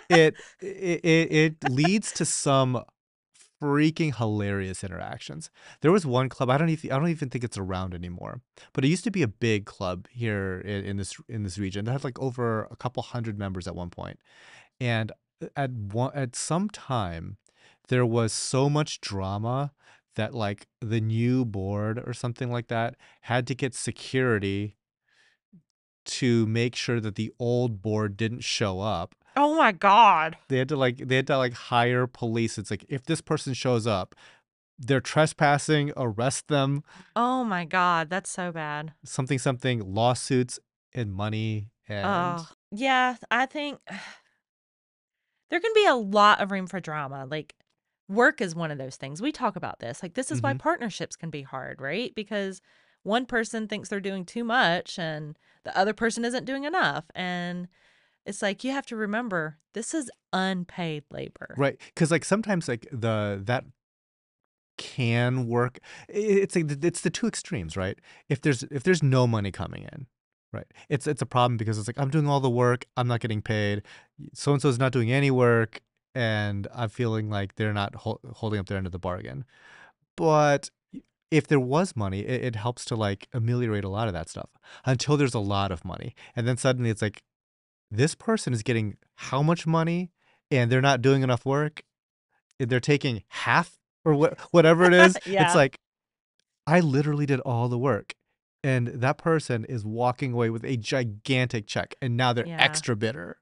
[0.08, 2.82] it it it, leads to some
[3.60, 5.50] freaking hilarious interactions.
[5.80, 8.40] There was one club I don't even I don't even think it's around anymore,
[8.72, 11.84] but it used to be a big club here in, in this in this region
[11.84, 14.18] that had like over a couple hundred members at one point,
[14.80, 15.12] and
[15.54, 17.36] at one at some time
[17.88, 19.72] there was so much drama
[20.16, 24.76] that like the new board or something like that had to get security
[26.04, 30.36] to make sure that the old board didn't show up Oh my god.
[30.48, 32.56] they had to like they had to like hire police.
[32.58, 34.14] It's like if this person shows up,
[34.78, 36.82] they're trespassing, arrest them,
[37.14, 38.94] Oh my god, that's so bad.
[39.04, 40.58] something something, lawsuits
[40.94, 43.78] and money and Oh, yeah, I think
[45.50, 47.26] there can be a lot of room for drama.
[47.30, 47.54] Like
[48.08, 49.20] work is one of those things.
[49.20, 50.02] We talk about this.
[50.02, 50.58] Like this is why Mhm.
[50.60, 52.14] partnerships can be hard, right?
[52.14, 52.60] Because
[53.02, 57.04] one person thinks they're doing too much and the other person isn't doing enough.
[57.14, 57.68] And
[58.24, 61.54] it's like you have to remember this is unpaid labor.
[61.56, 63.64] right because like sometimes like the that
[64.78, 65.78] can work.
[66.08, 67.98] It's like it's the two extremes, right?
[68.28, 70.06] If there's if there's no money coming in,
[70.52, 70.66] right?
[70.88, 73.40] It's it's a problem because it's like I'm doing all the work, I'm not getting
[73.42, 73.82] paid.
[74.34, 75.80] So and so is not doing any work,
[76.16, 79.44] and I'm feeling like they're not hol- holding up their end of the bargain.
[80.16, 80.70] But
[81.30, 84.48] if there was money, it, it helps to like ameliorate a lot of that stuff
[84.84, 86.14] until there's a lot of money.
[86.34, 87.22] And then suddenly it's like,
[87.90, 90.10] this person is getting how much money
[90.50, 91.82] and they're not doing enough work.
[92.58, 95.18] They're taking half or what, whatever it is.
[95.26, 95.44] Yeah.
[95.46, 95.78] It's like,
[96.66, 98.14] I literally did all the work.
[98.64, 102.56] And that person is walking away with a gigantic check, and now they're Yeah.
[102.60, 103.36] extra bitter.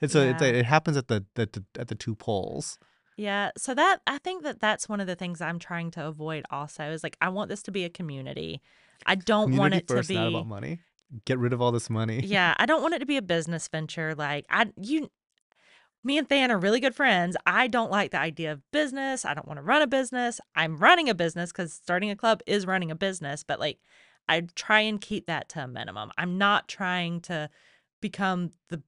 [0.00, 0.48] And so it's Yeah.
[0.48, 2.78] it happens at the, the, the at the two poles.
[3.16, 6.44] Yeah, so that I think that that's one of the things I'm trying to avoid
[6.50, 8.60] also is like I want this to be a community.
[9.06, 10.80] I don't want Community it to be not about money.
[11.24, 12.20] Get rid of all this money.
[12.26, 15.10] Yeah, I don't want it to be a business venture like I you
[16.02, 17.34] me and Than are really good friends.
[17.46, 19.24] I don't like the idea of business.
[19.24, 20.38] I don't want to run a business.
[20.54, 23.78] I'm running a business cuz starting a club is running a business, but like
[24.28, 26.10] I try and keep that to a minimum.
[26.18, 27.48] I'm not trying to
[28.00, 28.82] become the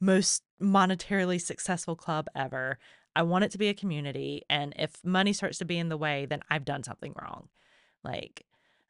[0.00, 2.78] most monetarily successful club ever.
[3.14, 5.96] I want it to be a community and if money starts to be in the
[5.96, 7.48] way, then I've done something wrong.
[8.04, 8.46] Like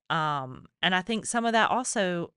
[0.09, 2.33] um and I think some of that also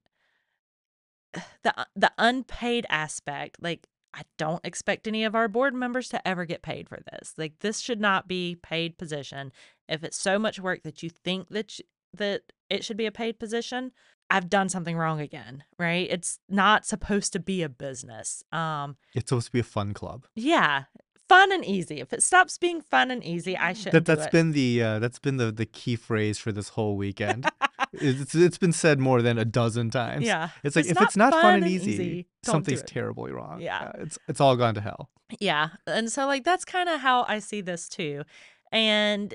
[1.63, 6.27] the uh, the unpaid aspect, like I don't expect any of our board members to
[6.27, 7.33] ever get paid for this.
[7.37, 9.51] Like this should not be paid position.
[9.89, 11.79] If it's so much work that you think that
[12.17, 13.91] that it should be a paid position,
[14.29, 16.07] I've done something wrong again, right?
[16.09, 18.43] It's not supposed to be a business.
[18.51, 20.25] Um It's supposed to be a fun club.
[20.35, 20.85] yeah,
[21.29, 21.99] fun and easy.
[21.99, 24.99] If it stops being fun and easy, I shouldn't That do that's been the uh,
[24.99, 27.45] that's been the the key phrase for this whole weekend.
[27.93, 30.25] it's it's been said more than a dozen times.
[30.25, 30.49] yeah.
[30.63, 33.61] It's like if it's not fun and easy, don't something's terribly wrong.
[33.61, 33.79] Yeah.
[33.83, 35.09] Uh, it's it's all gone to hell.
[35.39, 35.69] Yeah.
[35.87, 38.23] And so like that's kind of how I see this too.
[38.71, 39.33] And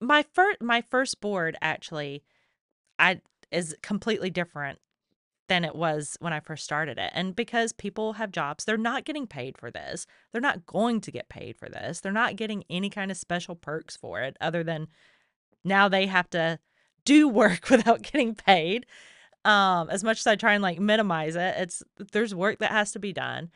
[0.00, 2.22] my first my first board actually
[2.98, 4.78] I is completely different
[5.48, 7.10] than it was when I first started it.
[7.12, 10.06] And because people have jobs, they're not getting paid for this.
[10.30, 12.00] They're not going to get paid for this.
[12.00, 14.86] They're not getting any kind of special perks for it other than
[15.64, 16.60] now they have to
[17.04, 18.86] do work without getting paid.
[19.44, 21.82] Um as much as I try and like minimize it, it's
[22.12, 23.50] there's work that has to be done.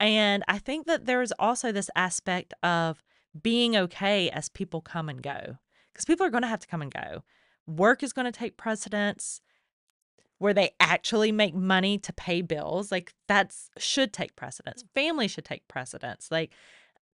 [0.00, 3.02] And I think that there's also this aspect of
[3.40, 5.58] being okay as people come and go.
[5.98, 7.24] Because people are going to have to come and go.
[7.66, 9.40] Work is going to take precedence
[10.38, 12.92] where they actually make money to pay bills.
[12.92, 14.84] Like that's should take precedence.
[14.84, 14.86] Mm.
[14.94, 16.28] Family should take precedence.
[16.30, 16.52] Like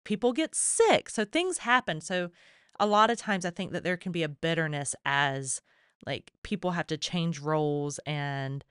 [0.03, 1.11] people get sick.
[1.11, 2.01] So things happen.
[2.01, 2.31] So
[2.79, 5.61] a lot of times I think that there can be a bitterness as
[6.07, 8.65] like people have to change roles and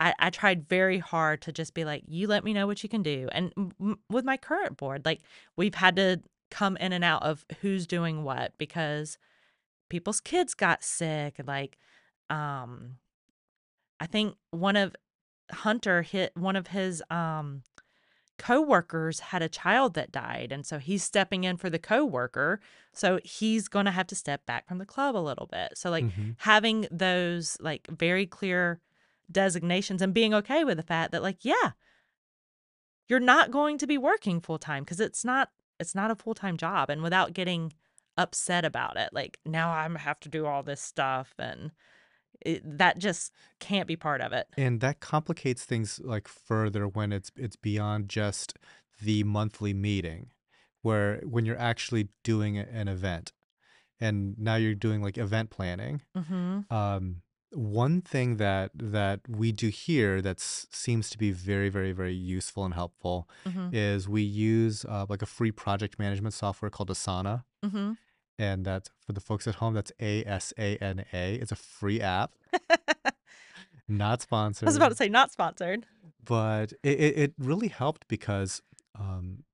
[0.00, 2.88] I, I tried very hard to just be like, you let me know what you
[2.88, 3.28] can do.
[3.32, 5.20] And m- with my current board, like
[5.56, 9.18] we've had to come in and out of who's doing what because
[9.92, 11.34] people's kids got sick.
[11.38, 11.76] and Like,
[12.30, 12.96] um,
[14.00, 14.96] I think one of
[15.50, 17.62] Hunter hit one of his um
[18.38, 22.58] coworkers had a child that died, and so he's stepping in for the coworker.
[22.94, 25.76] So he's going to have to step back from the club a little bit.
[25.76, 26.36] So like Mhm.
[26.38, 28.80] having those like very clear
[29.30, 31.72] designations and being okay with the fact that like yeah
[33.08, 36.34] you're not going to be working full time because it's not it's not a full
[36.34, 37.72] time job and without getting
[38.16, 41.70] upset about it like now i'm have to do all this stuff and
[42.44, 47.12] it, that just can't be part of it And that complicates things like further when
[47.12, 48.58] it's it's beyond just
[49.00, 50.30] the monthly meeting,
[50.82, 53.32] where when you're actually doing an event,
[54.00, 56.02] and now you're doing like event planning.
[56.16, 56.72] mm-hmm.
[56.74, 57.22] Um,
[57.52, 62.64] one thing that that we do here that seems to be very very very useful
[62.64, 63.68] and helpful Mm-hmm.
[63.72, 67.44] is we use uh, like a free project management software called Asana.
[67.64, 67.96] Mhm.
[68.38, 71.34] And that's for the folks at home, that's A S A N A.
[71.34, 72.32] It's a free app,
[73.88, 74.66] not sponsored.
[74.66, 75.86] I was about to say not sponsored.
[76.24, 78.62] but it, it, really helped because
[78.98, 79.44] um,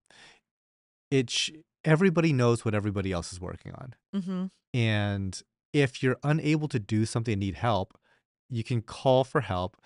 [1.11, 1.51] it sh-
[1.85, 3.95] everybody knows what everybody else is working on.
[4.15, 4.51] Mhm.
[4.75, 5.43] And
[5.73, 7.99] if you're unable to do something and need help,
[8.51, 9.77] you can call for help.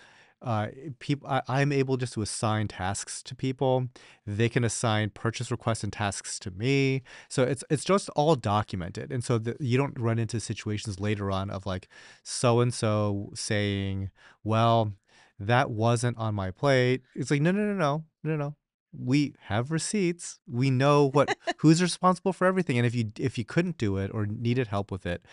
[0.42, 3.88] Uh, people, I, I'm able just to assign tasks to people.
[4.26, 7.02] They can assign purchase requests and tasks to me.
[7.28, 11.30] So it's it's just all documented, and so that you don't run into situations later
[11.30, 11.88] on of like
[12.22, 14.10] so and so saying,
[14.42, 14.92] "Well,
[15.38, 18.56] that wasn't on my plate." It's like no, no, no, no, no, no.
[18.92, 20.38] We have receipts.
[20.46, 24.10] We know what who's responsible for everything, and if you if you couldn't do it
[24.12, 25.24] or needed help with it,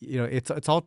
[0.00, 0.86] you know it's it's all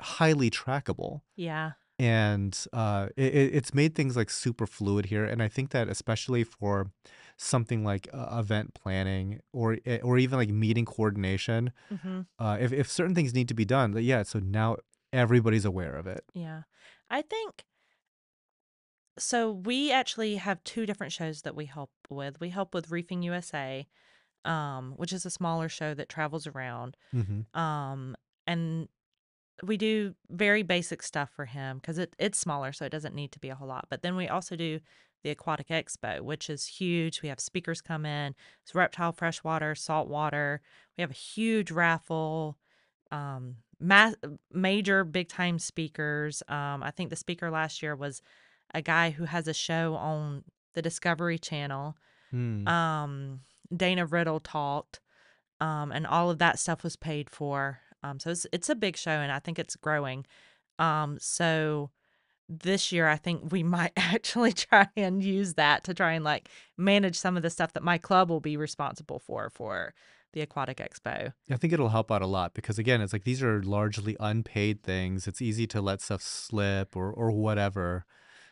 [0.00, 1.72] highly trackable Yeah.
[1.98, 5.88] And uh it, it- it's made things like super fluid here and i think that
[5.88, 6.90] especially for
[7.36, 12.26] something like uh, event planning or eh, or even like meeting coordination Mhm.
[12.38, 14.76] uh if, if certain things need to be done yeah so now
[15.12, 16.62] everybody's aware of it Yeah.
[17.10, 17.64] I think
[19.18, 22.40] so we actually have two different shows that we help with.
[22.40, 23.86] We help with Reefing USA,
[24.44, 26.96] um, which is a smaller show that travels around.
[27.12, 28.14] hmm Um,
[28.46, 28.88] and
[29.62, 33.32] we do very basic stuff for him because it, it's smaller, so it doesn't need
[33.32, 33.86] to be a whole lot.
[33.90, 34.80] But then we also do
[35.22, 37.22] the Aquatic Expo, which is huge.
[37.22, 38.34] We have speakers come in.
[38.62, 40.60] It's reptile, freshwater, saltwater.
[40.96, 42.56] We have a huge raffle,
[43.10, 44.12] um, ma-
[44.52, 46.42] major big time speakers.
[46.48, 48.22] Um, I think the speaker last year was
[48.74, 50.44] a guy who has a show on
[50.74, 51.96] the Discovery Channel.
[52.30, 52.68] Hmm.
[52.68, 53.40] Um,
[53.74, 55.00] Dana Riddle talked
[55.60, 57.80] um, and all of that stuff was paid for.
[58.02, 60.26] Um, so it's it's a big show, and I think it's growing.
[60.78, 61.90] Um, so
[62.48, 66.48] this year, I think we might actually try and use that to try and like
[66.76, 69.94] manage some of the stuff that my club will be responsible for for
[70.34, 71.32] the Aquatic Expo.
[71.50, 74.82] i think it'll help out a lot because again it's like these are largely unpaid
[74.82, 78.04] things it's easy to let stuff slip or or whatever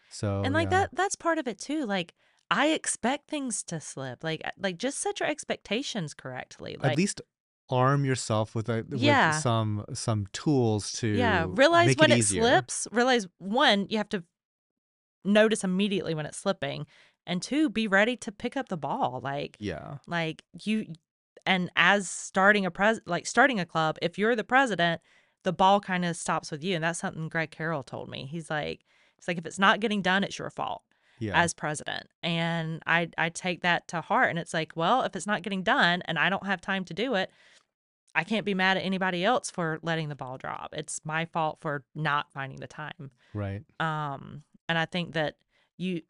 [0.08, 1.84] so and like yeah that that's part of it too.
[1.84, 2.14] Like
[2.50, 4.22] I expect things to slip.
[4.22, 6.76] Like like just set your expectations correctly.
[6.80, 7.20] Like, at least
[7.68, 9.32] arm yourself with a with yeah.
[9.40, 12.42] some some tools to Yeah, realize it when it easier.
[12.42, 12.86] slips.
[12.92, 14.24] Realize one, you have to
[15.24, 16.86] notice immediately when it's slipping,
[17.26, 19.20] and two, be ready to pick up the ball.
[19.22, 19.98] Like, Yeah.
[20.06, 20.86] like you,
[21.44, 25.00] and as starting a pres, like starting a club, if you're the president,
[25.42, 28.26] the ball kind of stops with you, and that's something Greg Carroll told me.
[28.26, 28.84] He's like,
[29.18, 30.82] it's like if it's not getting done, it's your fault
[31.18, 31.40] Yeah.
[31.40, 35.26] as president, and I I take that to heart, and it's like, well, if it's
[35.26, 37.30] not getting done, and I don't have time to do it.
[38.14, 40.70] I can't be mad at anybody else for letting the ball drop.
[40.72, 43.10] It's my fault for not finding the time.
[43.34, 43.62] right.
[43.78, 45.34] Um, and I think that
[45.76, 46.00] you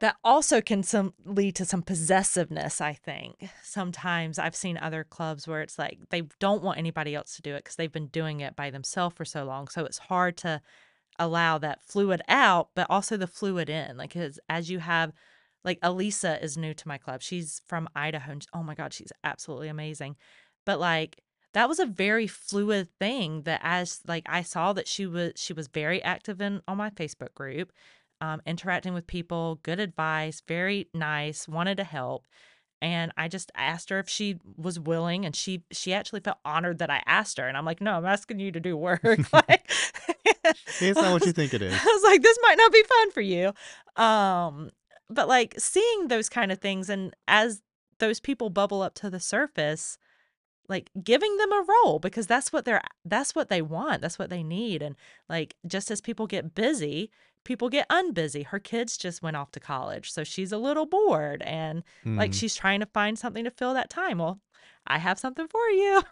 [0.00, 2.80] that also can some lead to some possessiveness.
[2.80, 7.36] I think sometimes I've seen other clubs where it's like they don't want anybody else
[7.36, 9.68] to do it because they've been doing it by themselves for so long.
[9.68, 10.60] So it's hard to
[11.18, 13.96] allow that fluid out, but also the fluid in.
[13.96, 15.12] Like as as you have,
[15.64, 17.22] like Elisa is new to my club.
[17.22, 18.32] She's from Idaho.
[18.32, 20.16] And, oh my God, she's absolutely amazing.
[20.64, 21.22] But like
[21.54, 25.52] that was a very fluid thing that as like I saw that she was she
[25.52, 27.72] was very active in on my Facebook group,
[28.20, 32.26] um, interacting with people, good advice, very nice, wanted to help.
[32.82, 36.78] And I just asked her if she was willing, and she she actually felt honored
[36.78, 37.48] that I asked her.
[37.48, 39.02] And I'm like, no, I'm asking you to do work.
[39.32, 39.70] like,
[40.80, 41.72] it's not what you think it is.
[41.72, 43.52] I was like, this might not be fun for you.
[43.96, 44.70] Um,
[45.08, 47.62] but like seeing those kind of things, and as
[47.98, 49.96] those people bubble up to the surface,
[50.68, 54.30] like giving them a role because that's what they're that's what they want that's what
[54.30, 54.96] they need and
[55.28, 57.10] like just as people get busy
[57.46, 61.40] people get unbusy her kids just went off to college so she's a little bored
[61.42, 62.38] and like Hmm.
[62.38, 64.40] she's trying to find something to fill that time well
[64.86, 66.02] i have something for you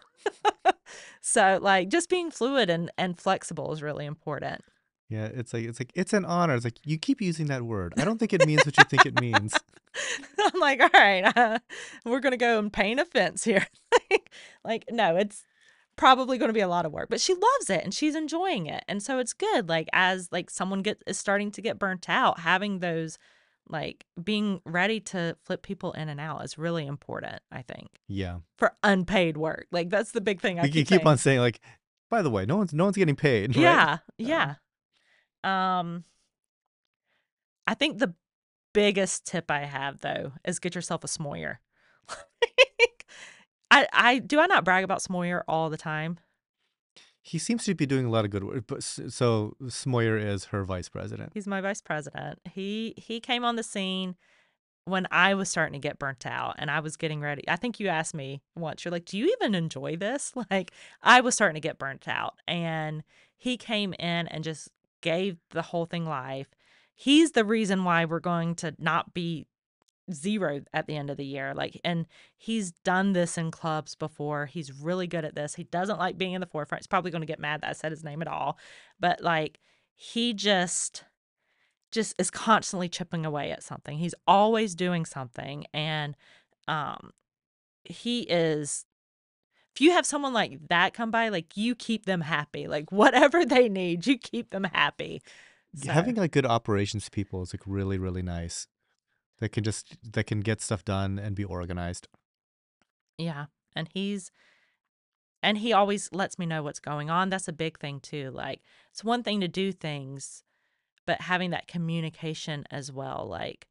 [1.21, 4.61] so like just being fluid and and flexible is really important
[5.09, 6.55] Yeah, it's like it's like it's an honor.
[6.55, 7.93] It's like you keep using that word.
[7.99, 9.53] I don't think it means what you think it means.
[10.45, 11.59] i'm like all right uh,
[12.05, 13.65] we're gonna go and paint a fence here
[14.11, 14.29] like,
[14.63, 15.45] like no it's
[15.97, 18.65] probably going to be a lot of work but she loves it and she's enjoying
[18.65, 22.09] it and so it's good like as like someone get is starting to get burnt
[22.09, 23.17] out having those
[23.69, 28.39] like being ready to flip people in and out is really important i think Yeah.
[28.57, 31.59] for unpaid work like that's the big thing i You keep, keep on saying like,
[32.09, 33.61] by the way, no one's no one's getting paid, right?
[33.63, 34.55] yeah yeah
[35.43, 36.03] um
[37.67, 38.13] i think the
[38.73, 41.57] biggest tip i have though is get yourself a smoyer
[43.71, 46.19] I, I do I not brag about Smoyer all the time?
[47.21, 48.65] He seems to be doing a lot of good work.
[48.67, 51.31] But so Smoyer is her vice president.
[51.33, 52.39] He's my vice president.
[52.49, 54.15] He he came on the scene
[54.85, 57.43] when I was starting to get burnt out and I was getting ready.
[57.47, 61.21] I think you asked me once, you're like, "Do you even enjoy this?" Like, I
[61.21, 63.03] was starting to get burnt out, and
[63.35, 64.69] he came in and just
[65.01, 66.47] gave the whole thing life.
[66.93, 69.47] He's the reason why we're going to not be
[70.11, 72.05] 0 at the end of the year, like and
[72.37, 76.33] he's done this in clubs before, he's really good at this, he doesn't like being
[76.33, 78.57] in the forefront, he's probably gonna get mad that I said his name at all,
[78.99, 79.59] but, like,
[79.95, 81.03] he just
[81.91, 86.15] just is constantly chipping away at something, he's always doing something, and,
[86.67, 87.11] um,
[87.83, 88.85] he is
[89.75, 93.45] if you have someone like that come by, like, you keep them happy, like, whatever
[93.45, 95.21] they need, you keep them happy.
[95.75, 98.67] So Having, like, good operations people is, like, really, really nice.
[99.39, 102.07] That can just that can get stuff done and be organized.
[103.19, 104.31] Yeah, and he's
[105.43, 108.61] and he always lets me know what's going on, that's a big thing too, like,
[108.91, 110.43] it's one thing to do things,
[111.07, 113.67] but having that communication as well, like,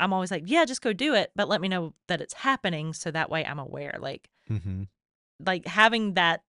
[0.00, 2.92] I'm always like, "Yeah, just go do it, but let me know that it's happening
[2.94, 4.86] so that way I'm aware," like Mhm.
[5.44, 6.42] like, having that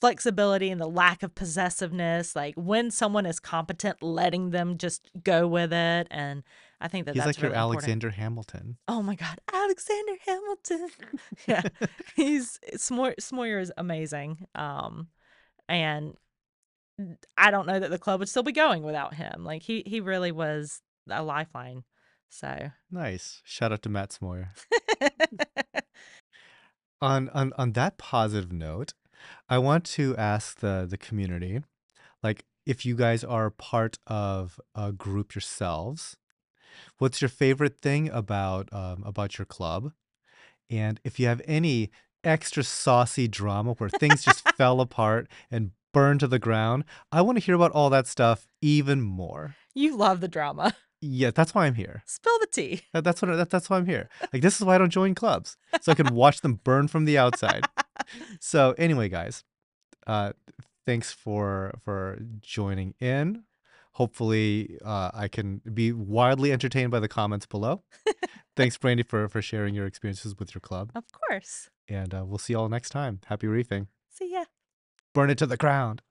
[0.00, 5.48] flexibility and the lack of possessiveness, like, when someone is competent, letting them just go
[5.48, 6.42] with it, and
[6.84, 7.84] I think that He's that's like your really important.
[7.84, 8.76] Alexander Hamilton.
[8.88, 10.88] Oh my god, Alexander Hamilton.
[11.46, 11.62] Yeah,
[12.14, 15.08] he's Smoy Smoyer is amazing, um,
[15.66, 16.14] and
[17.38, 20.00] I don't know that the club would still be going without him, like, he he
[20.00, 21.84] really was a lifeline,
[22.28, 23.40] so Nice.
[23.44, 24.48] Shout out to Matt Smoyer.
[27.00, 28.92] On on on that positive note,
[29.48, 31.60] I want to ask the the community,
[32.22, 36.16] like, if you guys are part of a group yourselves,
[36.98, 39.92] what's your favorite thing about, um, about your club?
[40.70, 41.90] And if you have any
[42.22, 47.40] extra saucy drama where things just fell apart and burned to the ground, I wanna
[47.40, 49.56] hear about all that stuff even more.
[49.74, 50.74] You love the drama.
[51.06, 52.02] Yeah, that's why I'm here.
[52.06, 52.82] Spill the tea.
[52.94, 54.08] That that's what that that's why I'm here.
[54.32, 57.04] Like, this is why I don't join clubs, so I can watch them burn from
[57.04, 57.66] the outside.
[58.40, 59.44] So, anyway, guys,
[60.06, 60.32] uh,
[60.86, 63.44] thanks for for joining in.
[63.94, 67.82] Hopefully, uh, I can be wildly entertained by the comments below.
[68.56, 71.70] Thanks, Brandi, for for sharing your experiences with your club, Of course.
[71.88, 73.20] and, uh, we'll see y'all next time.
[73.26, 73.88] Happy reefing.
[74.10, 74.44] See ya.
[75.14, 76.02] Burn it to the ground.